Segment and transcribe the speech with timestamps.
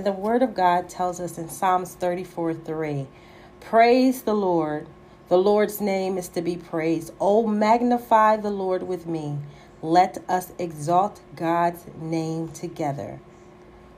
[0.00, 3.06] And the Word of God tells us in Psalms 34 3
[3.60, 4.86] Praise the Lord.
[5.28, 7.12] The Lord's name is to be praised.
[7.20, 9.36] Oh, magnify the Lord with me.
[9.82, 13.20] Let us exalt God's name together.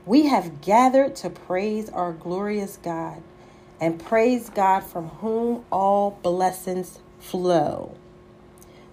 [0.05, 3.23] We have gathered to praise our glorious God
[3.79, 7.95] and praise God from whom all blessings flow.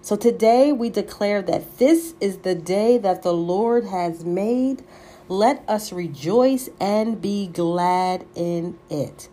[0.01, 4.85] So today we declare that this is the day that the Lord has made.
[5.31, 9.29] Let us rejoice and be glad in it.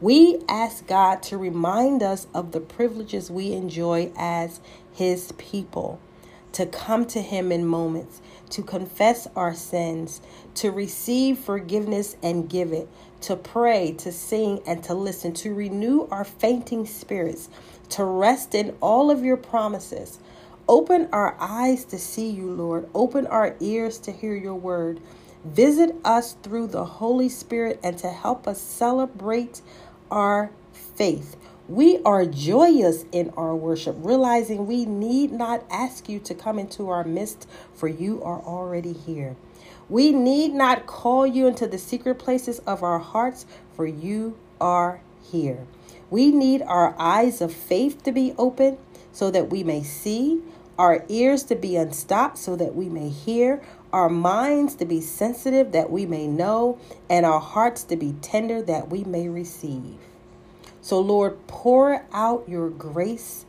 [0.00, 4.62] We ask God to remind us of the privileges we enjoy as
[4.94, 6.00] His people,
[6.52, 10.22] to come to Him in moments, to confess our sins,
[10.54, 12.88] to receive forgiveness and give it,
[13.20, 17.50] to pray, to sing, and to listen, to renew our fainting spirits,
[17.90, 20.20] to rest in all of your promises.
[20.66, 22.88] Open our eyes to see you, Lord.
[22.94, 25.02] Open our ears to hear your word.
[25.44, 29.60] Visit us through the Holy Spirit and to help us celebrate
[30.10, 31.36] our faith.
[31.68, 36.88] We are joyous in our worship, realizing we need not ask you to come into
[36.90, 39.36] our midst, for you are already here.
[39.88, 45.00] We need not call you into the secret places of our hearts, for you are
[45.30, 45.66] here.
[46.10, 48.78] We need our eyes of faith to be open
[49.12, 50.42] so that we may see,
[50.78, 53.62] our ears to be unstopped so that we may hear,
[53.94, 56.76] our minds to be sensitive that we may know,
[57.08, 59.96] and our hearts to be tender that we may receive.
[60.80, 63.46] So, Lord, pour out your grace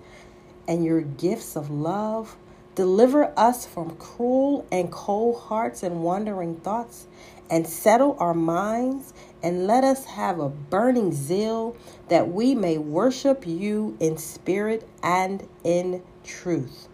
[0.67, 2.37] and your gifts of love.
[2.75, 7.07] Deliver us from cruel and cold hearts and wandering thoughts,
[7.49, 11.75] and settle our minds, and let us have a burning zeal
[12.09, 16.87] that we may worship you in spirit and in truth.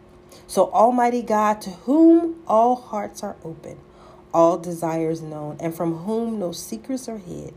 [0.52, 3.78] So, Almighty God, to whom all hearts are open,
[4.34, 7.54] all desires known, and from whom no secrets are hid,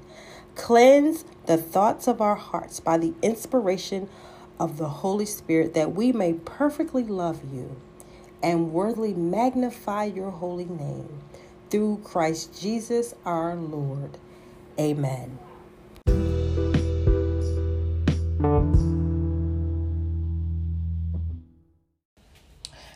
[0.56, 4.08] Cleanse the thoughts of our hearts by the inspiration
[4.60, 7.76] of the Holy Spirit that we may perfectly love you
[8.42, 11.20] and worthily magnify your holy name
[11.70, 14.18] through Christ Jesus our Lord.
[14.78, 15.38] Amen.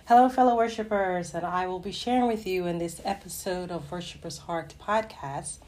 [0.09, 4.39] Hello, fellow worshipers, and I will be sharing with you in this episode of Worshipers
[4.39, 5.59] Heart podcast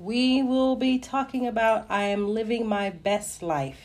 [0.00, 3.78] we will be talking about I am living my best life.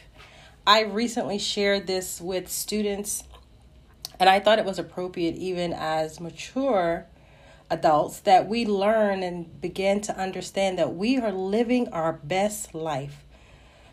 [0.66, 3.24] I recently shared this with students,
[4.20, 7.06] and I thought it was appropriate, even as mature
[7.70, 13.26] adults, that we learn and begin to understand that we are living our best life.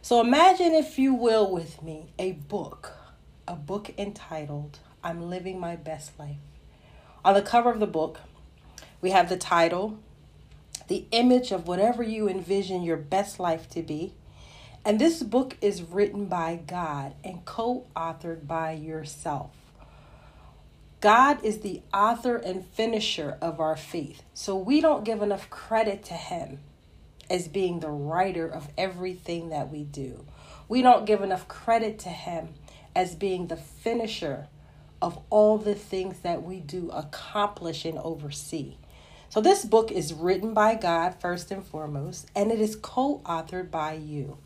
[0.01, 2.95] So imagine, if you will, with me, a book,
[3.47, 6.37] a book entitled I'm Living My Best Life.
[7.25, 8.21] On the cover of the book,
[9.01, 9.99] we have the title,
[10.89, 14.13] the image of whatever you envision your best life to be.
[14.85, 19.53] And this book is written by God and co authored by yourself.
[21.01, 24.23] God is the author and finisher of our faith.
[24.35, 26.59] So we don't give enough credit to Him
[27.31, 30.27] as being the writer of everything that we do.
[30.69, 32.49] We don't give enough credit to Him
[32.95, 34.49] as being the finisher
[35.03, 38.77] of all the things that we do accomplish and oversee.
[39.29, 43.71] So, this book is written by God first and foremost, and it is co authored
[43.71, 44.39] by you.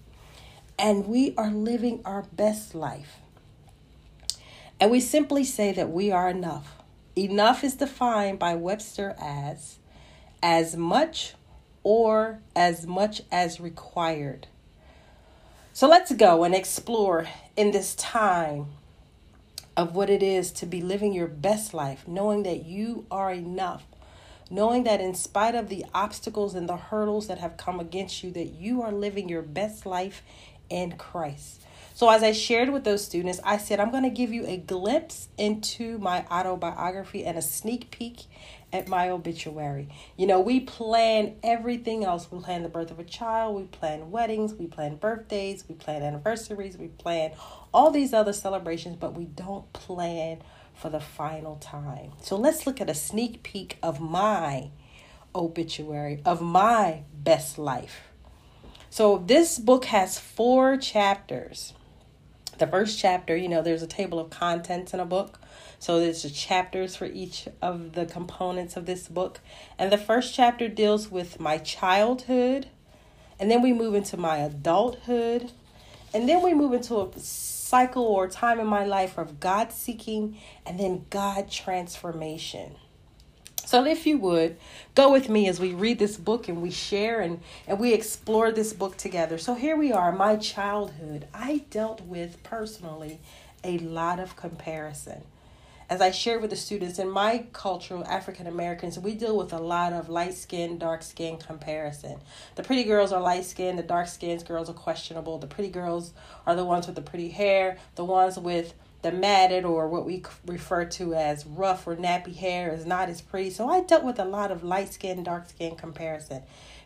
[0.79, 3.17] And we are living our best life.
[4.81, 6.77] And we simply say that we are enough.
[7.17, 9.79] Enough is defined by Webster as
[10.43, 11.35] as much
[11.83, 14.49] or as much as required.
[15.73, 17.27] So let's go and explore
[17.57, 18.67] in this time
[19.77, 23.85] of what it is to be living your best life, knowing that you are enough
[24.51, 28.31] knowing that in spite of the obstacles and the hurdles that have come against you,
[28.31, 30.23] that you are living your best life
[30.69, 31.63] in Christ.
[31.97, 34.57] So, as I shared with those students, I said, I'm going to give you a
[34.57, 38.25] glimpse into my autobiography and a sneak peek
[38.73, 39.89] at my obituary.
[40.17, 42.33] You know, we plan everything else.
[42.33, 46.03] We plan the birth of a child, we plan weddings, we plan birthdays, we plan
[46.03, 47.31] anniversaries, we plan
[47.73, 50.39] all these other celebrations, but we don't plan
[50.75, 52.11] for the final time.
[52.21, 54.71] So let's look at a sneak peek of my
[55.33, 58.09] obituary, of my best life.
[58.91, 61.73] So this book has four chapters.
[62.59, 65.41] The first chapter, you know, there's a table of contents in a book.
[65.79, 69.41] So there's the chapters for each of the components of this book.
[69.79, 72.69] And the first chapter deals with my childhood.
[73.41, 75.51] And then we move into my adulthood.
[76.13, 80.39] And then we move into a cycle or time in my life of God seeking
[80.65, 82.77] and then God transformation.
[83.67, 84.57] So if you would,
[84.95, 88.53] go with me as we read this book and we share and, and we explore
[88.53, 89.39] this book together.
[89.39, 91.27] So here we are, my childhood.
[91.33, 93.21] I dealt with personally
[93.63, 95.23] a lot of comparison.
[95.89, 99.59] As I shared with the students in my culture, African Americans, we deal with a
[99.59, 102.21] lot of light skin, dark skin comparison.
[102.55, 105.39] The pretty girls are light skinned, the dark skinned girls are questionable.
[105.39, 106.13] The pretty girls
[106.47, 108.73] are the ones with the pretty hair, the ones with
[109.05, 113.21] the matted or what we refer to as rough or nappy hair is not as
[113.21, 113.51] pretty.
[113.51, 116.43] So I dealt with a lot of light skin, dark skin comparison.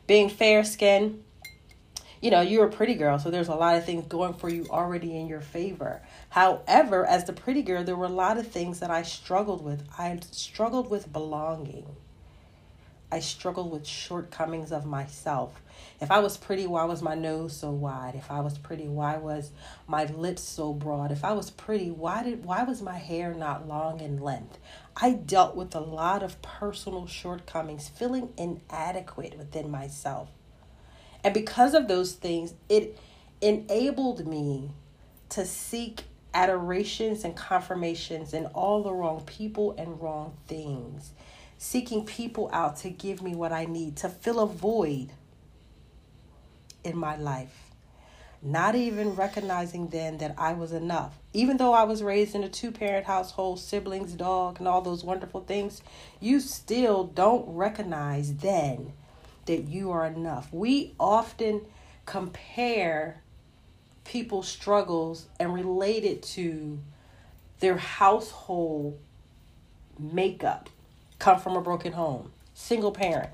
[0.09, 1.23] Being fair skinned,
[2.21, 4.67] you know, you're a pretty girl, so there's a lot of things going for you
[4.69, 6.03] already in your favor.
[6.31, 9.89] However, as the pretty girl, there were a lot of things that I struggled with.
[9.97, 11.87] I struggled with belonging.
[13.11, 15.63] I struggled with shortcomings of myself.
[16.01, 18.15] If I was pretty, why was my nose so wide?
[18.15, 19.51] If I was pretty, why was
[19.87, 21.11] my lips so broad?
[21.11, 24.59] If I was pretty, why did why was my hair not long in length?
[24.95, 30.29] I dealt with a lot of personal shortcomings, feeling inadequate within myself.
[31.25, 32.99] And because of those things, it
[33.41, 34.73] enabled me
[35.31, 36.03] to seek
[36.35, 41.13] adorations and confirmations in all the wrong people and wrong things.
[41.59, 45.11] Seeking people out to give me what I need, to fill a void
[46.85, 47.65] in my life.
[48.41, 51.19] Not even recognizing then that I was enough.
[51.33, 55.03] Even though I was raised in a two parent household, siblings, dog, and all those
[55.03, 55.83] wonderful things,
[56.21, 58.93] you still don't recognize then
[59.47, 60.53] that you are enough.
[60.53, 61.63] We often
[62.07, 63.23] compare
[64.05, 66.79] people's struggles and relate it to
[67.59, 68.99] their household
[69.99, 70.71] makeup.
[71.19, 73.31] Come from a broken home, single parent,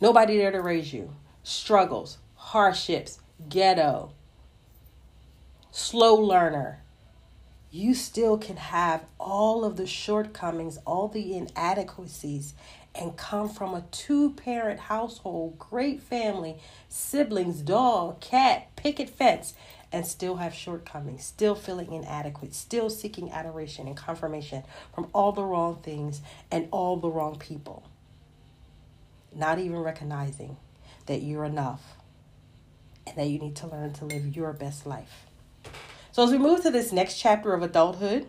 [0.00, 1.14] nobody there to raise you.
[1.42, 4.12] Struggles, hardships, ghetto,
[5.70, 6.82] slow learner,
[7.70, 12.54] you still can have all of the shortcomings, all the inadequacies,
[12.94, 16.56] and come from a two parent household, great family,
[16.88, 19.54] siblings, dog, cat, picket fence,
[19.92, 24.62] and still have shortcomings, still feeling inadequate, still seeking adoration and confirmation
[24.94, 26.20] from all the wrong things
[26.50, 27.84] and all the wrong people.
[29.34, 30.56] Not even recognizing
[31.06, 31.82] that you're enough
[33.06, 35.26] and that you need to learn to live your best life.
[36.12, 38.28] So, as we move to this next chapter of adulthood,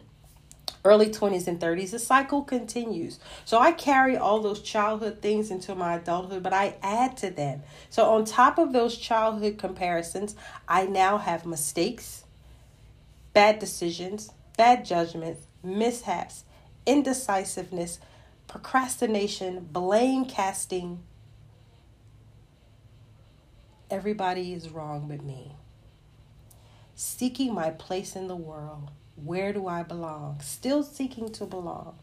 [0.85, 3.19] early 20s and 30s, the cycle continues.
[3.45, 7.63] So, I carry all those childhood things into my adulthood, but I add to them.
[7.89, 10.35] So, on top of those childhood comparisons,
[10.67, 12.23] I now have mistakes,
[13.33, 16.43] bad decisions, bad judgments, mishaps,
[16.85, 17.99] indecisiveness,
[18.47, 21.03] procrastination, blame casting,
[23.91, 25.55] Everybody is wrong but me.
[26.93, 28.91] Seeking my place in the world.
[29.23, 30.39] Where do I belong?
[30.41, 31.97] Still seeking to belong.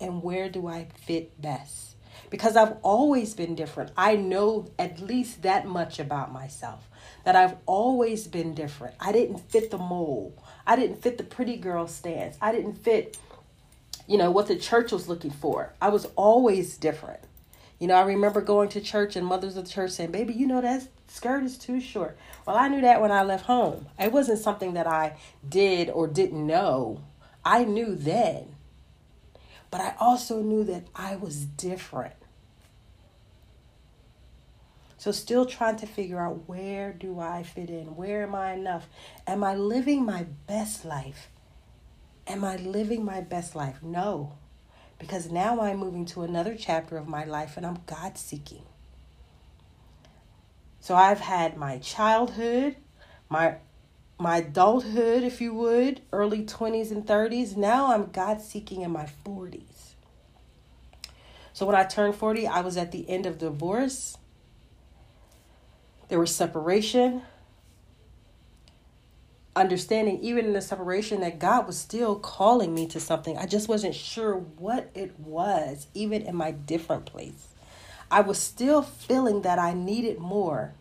[0.00, 1.96] And where do I fit best?
[2.30, 3.92] Because I've always been different.
[3.96, 6.88] I know at least that much about myself
[7.24, 8.94] that I've always been different.
[9.00, 10.38] I didn't fit the mold.
[10.66, 12.36] I didn't fit the pretty girl stance.
[12.40, 13.16] I didn't fit,
[14.06, 15.72] you know, what the church was looking for.
[15.80, 17.20] I was always different.
[17.78, 20.46] You know, I remember going to church and mothers of the church saying, Baby, you
[20.46, 22.16] know that skirt is too short.
[22.46, 23.86] Well, I knew that when I left home.
[23.98, 27.02] It wasn't something that I did or didn't know.
[27.44, 28.54] I knew then.
[29.70, 32.14] But I also knew that I was different.
[34.96, 37.94] So, still trying to figure out where do I fit in?
[37.94, 38.88] Where am I enough?
[39.26, 41.28] Am I living my best life?
[42.26, 43.82] Am I living my best life?
[43.82, 44.38] No
[44.98, 48.62] because now I'm moving to another chapter of my life and I'm God seeking.
[50.80, 52.76] So I've had my childhood,
[53.28, 53.56] my
[54.18, 57.54] my adulthood, if you would, early 20s and 30s.
[57.54, 59.94] Now I'm God seeking in my 40s.
[61.52, 64.16] So when I turned 40, I was at the end of divorce.
[66.08, 67.22] There was separation
[69.56, 73.36] understanding even in the separation that God was still calling me to something.
[73.38, 77.48] I just wasn't sure what it was, even in my different place.
[78.10, 80.74] I was still feeling that I needed more.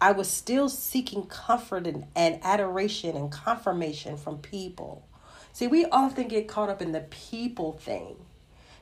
[0.00, 5.06] I was still seeking comfort and, and adoration and confirmation from people.
[5.52, 8.16] See, we often get caught up in the people thing.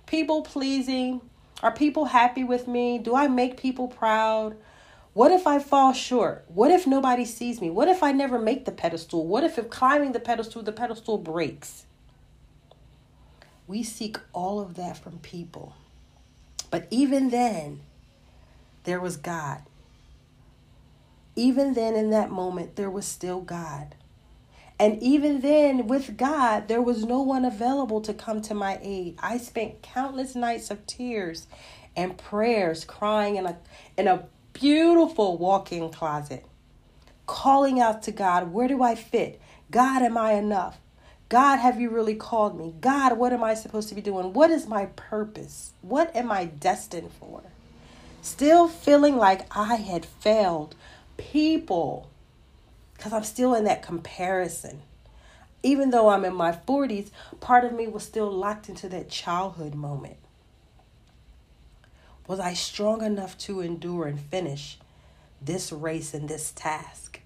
[0.07, 1.21] People pleasing.
[1.63, 2.99] Are people happy with me?
[2.99, 4.57] Do I make people proud?
[5.15, 6.45] What if I fall short?
[6.49, 7.71] What if nobody sees me?
[7.71, 9.27] What if I never make the pedestal?
[9.27, 11.87] What if, if climbing the pedestal, the pedestal breaks?
[13.69, 15.77] We seek all of that from people.
[16.69, 17.81] But even then,
[18.83, 19.63] there was God.
[21.37, 23.95] Even then, in that moment, there was still God.
[24.81, 29.17] And even then, with God, there was no one available to come to my aid.
[29.21, 31.47] I spent countless nights of tears
[31.97, 33.57] and prayers crying in a,
[33.97, 34.25] in a
[34.55, 36.47] beautiful walk in closet,
[37.27, 39.41] calling out to God, Where do I fit?
[39.71, 40.79] God, am I enough?
[41.29, 42.75] God, have you really called me?
[42.81, 44.33] God, what am I supposed to be doing?
[44.33, 45.73] What is my purpose?
[45.83, 47.43] What am I destined for?
[48.23, 50.77] Still feeling like I had failed
[51.17, 52.09] people
[52.95, 54.83] because I'm still in that comparison.
[55.63, 59.75] Even though I'm in my 40s, part of me was still locked into that childhood
[59.75, 60.17] moment.
[62.27, 64.79] Was I strong enough to endure and finish
[65.43, 67.21] this race and this task?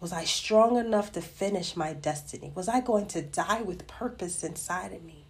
[0.00, 2.52] Was I strong enough to finish my destiny?
[2.54, 5.24] Was I going to die with purpose inside of me?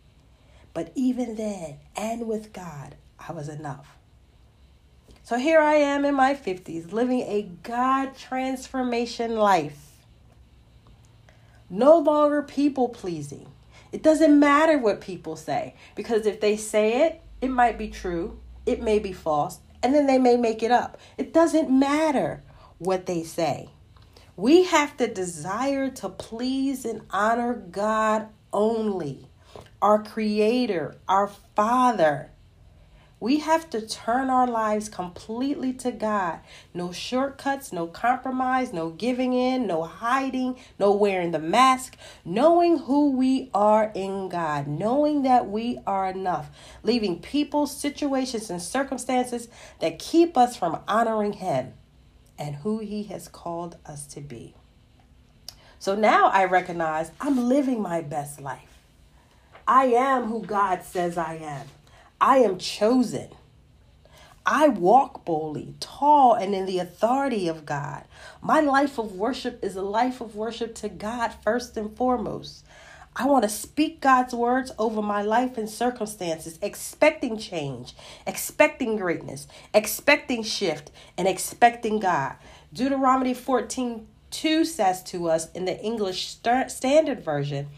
[0.72, 3.96] But even then, and with God, I was enough.
[5.22, 9.92] So here I am in my 50s, living a God transformation life.
[11.70, 13.48] No longer people pleasing.
[13.92, 18.38] It doesn't matter what people say, because if they say it, it might be true,
[18.66, 20.98] it may be false, and then they may make it up.
[21.18, 22.42] It doesn't matter
[22.78, 23.70] what they say.
[24.36, 29.28] We have to desire to please and honor God only,
[29.80, 32.30] our Creator, our Father.
[33.24, 36.40] We have to turn our lives completely to God.
[36.74, 41.96] No shortcuts, no compromise, no giving in, no hiding, no wearing the mask.
[42.22, 46.50] Knowing who we are in God, knowing that we are enough,
[46.82, 49.48] leaving people, situations, and circumstances
[49.80, 51.72] that keep us from honoring Him
[52.38, 54.54] and who He has called us to be.
[55.78, 58.76] So now I recognize I'm living my best life.
[59.66, 61.66] I am who God says I am.
[62.24, 63.28] I am chosen.
[64.46, 68.04] I walk boldly, tall, and in the authority of God.
[68.40, 72.64] My life of worship is a life of worship to God first and foremost.
[73.14, 77.94] I want to speak God's words over my life and circumstances, expecting change,
[78.26, 82.36] expecting greatness, expecting shift, and expecting God.
[82.72, 86.38] Deuteronomy 14 2 says to us in the English
[86.68, 87.68] Standard Version,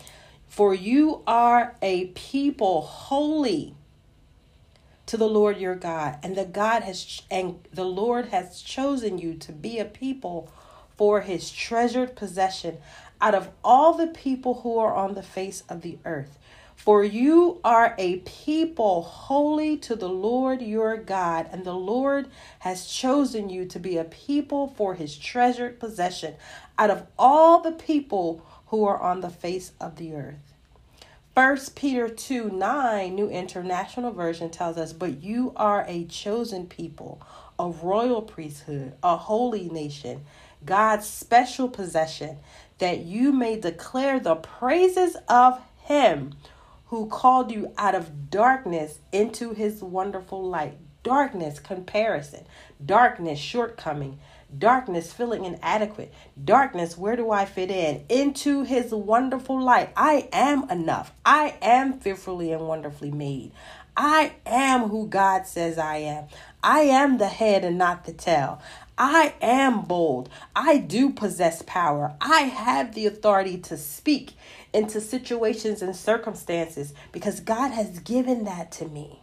[0.46, 3.74] For you are a people holy
[5.06, 9.34] to the Lord your God, and the God has and the Lord has chosen you
[9.34, 10.52] to be a people
[10.96, 12.78] for his treasured possession
[13.20, 16.38] out of all the people who are on the face of the earth.
[16.74, 22.28] For you are a people holy to the Lord your God, and the Lord
[22.60, 26.34] has chosen you to be a people for his treasured possession
[26.78, 30.45] out of all the people who are on the face of the earth.
[31.36, 37.20] First Peter 2 9, New International Version tells us, But you are a chosen people,
[37.58, 40.24] a royal priesthood, a holy nation,
[40.64, 42.38] God's special possession,
[42.78, 46.32] that you may declare the praises of Him
[46.86, 50.78] who called you out of darkness into His wonderful light.
[51.02, 52.46] Darkness, comparison,
[52.82, 54.18] darkness, shortcoming
[54.58, 58.04] darkness, feeling inadequate, darkness, where do I fit in?
[58.08, 59.92] Into his wonderful light.
[59.96, 61.12] I am enough.
[61.24, 63.52] I am fearfully and wonderfully made.
[63.96, 66.24] I am who God says I am.
[66.62, 68.60] I am the head and not the tail.
[68.98, 70.28] I am bold.
[70.54, 72.14] I do possess power.
[72.20, 74.32] I have the authority to speak
[74.72, 79.20] into situations and circumstances because God has given that to me.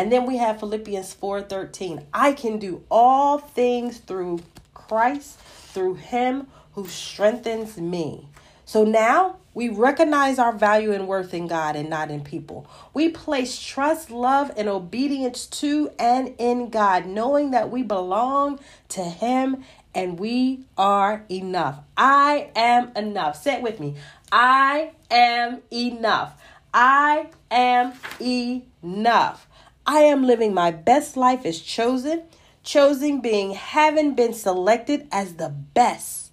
[0.00, 2.06] And then we have Philippians 4:13.
[2.14, 4.40] I can do all things through
[4.72, 8.26] Christ, through him who strengthens me.
[8.64, 12.66] So now we recognize our value and worth in God and not in people.
[12.94, 19.02] We place trust, love, and obedience to and in God, knowing that we belong to
[19.02, 19.64] Him
[19.94, 21.80] and we are enough.
[21.98, 23.42] I am enough.
[23.42, 23.96] Say it with me.
[24.32, 26.40] I am enough.
[26.72, 29.46] I am enough.
[29.92, 32.22] I am living my best life as chosen,
[32.62, 36.30] chosen being having been selected as the best.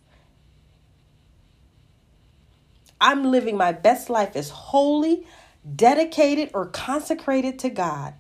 [3.02, 5.26] I'm living my best life as holy,
[5.76, 8.14] dedicated, or consecrated to God.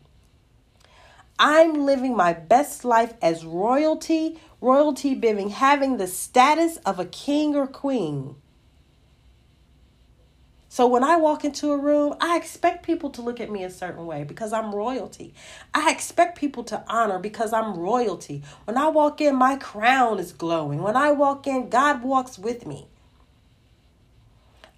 [1.37, 7.55] I'm living my best life as royalty, royalty being having the status of a king
[7.55, 8.37] or queen.
[10.77, 13.69] So when I walk into a room, I expect people to look at me a
[13.71, 15.33] certain way because I'm royalty.
[15.73, 18.43] I expect people to honor because I'm royalty.
[18.65, 20.83] When I walk in, my crown is glowing.
[20.83, 22.85] When I walk in, God walks with me.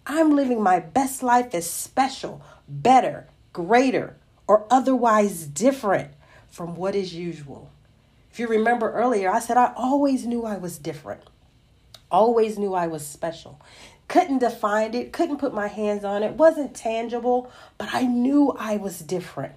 [0.08, 4.16] I'm living my best life as special, better, greater,
[4.48, 6.12] or otherwise different
[6.50, 7.74] from what is usual.
[8.32, 11.24] If you remember earlier, I said I always knew I was different.
[12.10, 13.60] Always knew I was special.
[14.10, 18.76] Couldn't define it, couldn't put my hands on it, wasn't tangible, but I knew I
[18.76, 19.54] was different.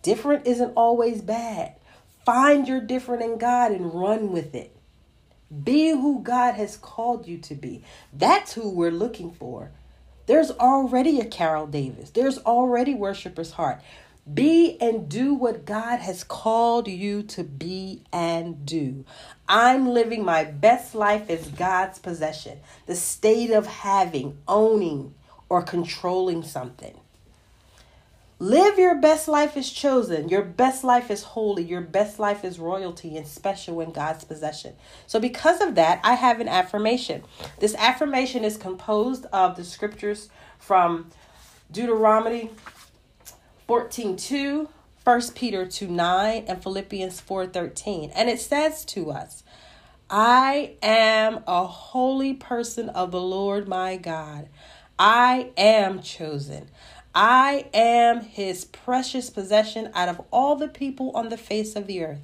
[0.00, 1.74] Different isn't always bad.
[2.24, 4.74] Find your different in God and run with it.
[5.64, 7.82] Be who God has called you to be.
[8.12, 9.72] That's who we're looking for.
[10.26, 12.10] There's already a Carol Davis.
[12.10, 13.80] There's already Worshipper's Heart.
[14.34, 19.04] Be and do what God has called you to be and do.
[19.48, 25.14] I'm living my best life as God's possession, the state of having, owning,
[25.48, 26.98] or controlling something.
[28.40, 30.28] Live your best life is chosen.
[30.28, 31.64] Your best life is holy.
[31.64, 34.74] Your best life is royalty and special in God's possession.
[35.08, 37.24] So, because of that, I have an affirmation.
[37.58, 41.10] This affirmation is composed of the scriptures from
[41.72, 42.50] Deuteronomy
[43.68, 44.68] 14 2,
[45.04, 48.10] 1 Peter 2 9, and Philippians 4 13.
[48.14, 49.42] And it says to us,
[50.08, 54.48] I am a holy person of the Lord my God.
[54.98, 56.70] I am chosen.
[57.14, 62.02] I am his precious possession out of all the people on the face of the
[62.02, 62.20] earth.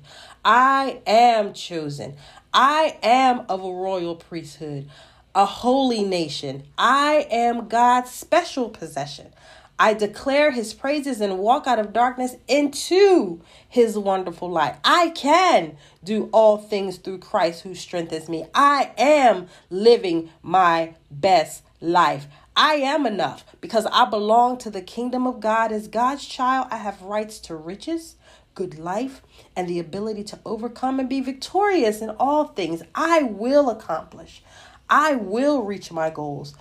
[0.47, 2.17] I am chosen.
[2.55, 4.89] I am of a royal priesthood,
[5.35, 6.63] a holy nation.
[6.79, 9.35] I am God's special possession.
[9.79, 14.77] I declare his praises and walk out of darkness into his wonderful light.
[14.85, 18.47] I can do all things through Christ who strengthens me.
[18.55, 22.29] I am living my best life.
[22.57, 25.73] I am enough because I belong to the kingdom of God.
[25.73, 28.15] As God's child, I have rights to riches,
[28.55, 29.23] good life,
[29.57, 32.83] and the ability to overcome and be victorious in all things.
[32.95, 34.41] I will accomplish.
[34.89, 36.55] I will reach my goals.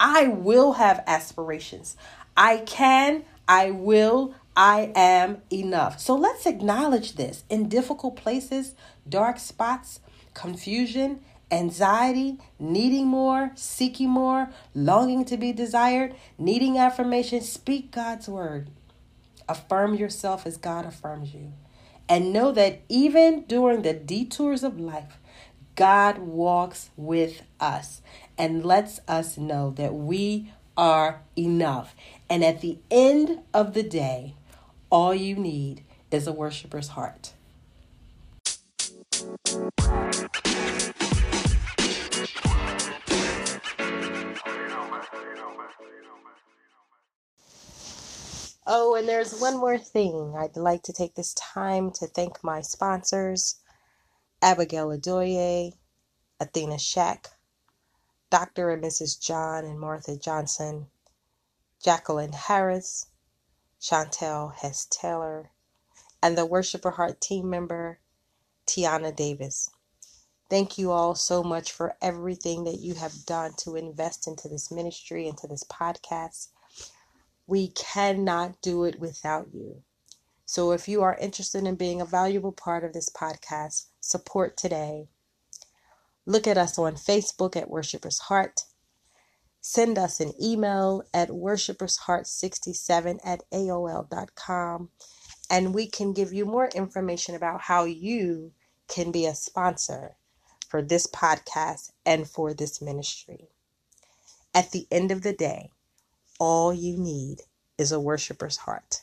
[0.00, 1.96] I will have aspirations.
[2.36, 6.00] I can, I will, I am enough.
[6.00, 8.74] So let's acknowledge this in difficult places,
[9.08, 10.00] dark spots,
[10.34, 18.70] confusion, anxiety, needing more, seeking more, longing to be desired, needing affirmation, speak God's word.
[19.48, 21.52] Affirm yourself as God affirms you.
[22.08, 25.18] And know that even during the detours of life,
[25.76, 28.00] God walks with us
[28.38, 31.94] and lets us know that we are enough.
[32.28, 34.34] And at the end of the day,
[34.90, 37.32] all you need is a worshiper's heart.
[48.68, 50.34] Oh, and there's one more thing.
[50.36, 53.60] I'd like to take this time to thank my sponsors
[54.42, 55.72] Abigail Adoye,
[56.40, 57.28] Athena Shack,
[58.36, 58.68] Dr.
[58.68, 59.18] and Mrs.
[59.18, 60.88] John and Martha Johnson,
[61.82, 63.06] Jacqueline Harris,
[63.80, 65.48] Chantel Hess Taylor,
[66.22, 67.98] and the Worshiper Heart team member,
[68.66, 69.70] Tiana Davis.
[70.50, 74.70] Thank you all so much for everything that you have done to invest into this
[74.70, 76.48] ministry, into this podcast.
[77.46, 79.82] We cannot do it without you.
[80.44, 85.08] So if you are interested in being a valuable part of this podcast, support today.
[86.26, 88.64] Look at us on Facebook at Worshipers Heart.
[89.60, 94.90] Send us an email at worshipersheart67 at AOL.com
[95.50, 98.52] and we can give you more information about how you
[98.88, 100.16] can be a sponsor
[100.68, 103.48] for this podcast and for this ministry.
[104.54, 105.70] At the end of the day,
[106.38, 107.42] all you need
[107.78, 109.02] is a worshiper's heart.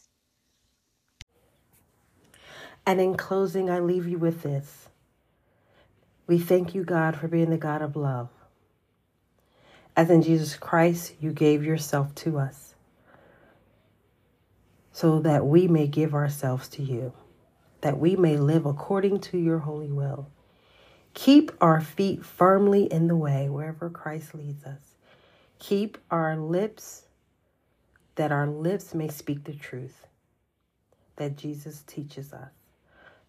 [2.86, 4.90] And in closing, I leave you with this.
[6.26, 8.30] We thank you, God, for being the God of love.
[9.96, 12.74] As in Jesus Christ, you gave yourself to us
[14.92, 17.14] so that we may give ourselves to you,
[17.82, 20.30] that we may live according to your holy will.
[21.14, 24.96] Keep our feet firmly in the way wherever Christ leads us.
[25.60, 27.04] Keep our lips
[28.16, 30.08] that our lips may speak the truth
[31.16, 32.52] that Jesus teaches us.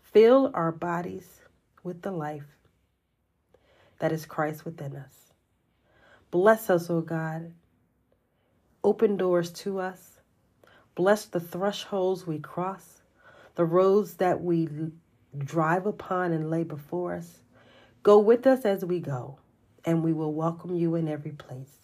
[0.03, 1.41] Fill our bodies
[1.83, 2.47] with the life
[4.05, 5.33] that is Christ within us.
[6.31, 7.55] Bless us, O God.
[8.85, 10.21] Open doors to us.
[10.95, 13.01] Bless the thresholds we cross,
[13.55, 14.69] the roads that we
[15.39, 17.39] drive upon and lay before us.
[18.03, 19.39] Go with us as we go,
[19.87, 21.79] and we will welcome you in every place.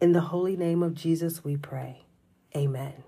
[0.00, 2.04] In the holy name of Jesus, we pray.
[2.56, 3.02] Amen.